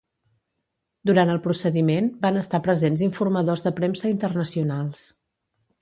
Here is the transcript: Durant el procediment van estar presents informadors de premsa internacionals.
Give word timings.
Durant 1.09 1.33
el 1.33 1.41
procediment 1.43 2.09
van 2.25 2.41
estar 2.43 2.63
presents 2.71 3.07
informadors 3.11 3.65
de 3.69 3.77
premsa 3.83 4.15
internacionals. 4.19 5.11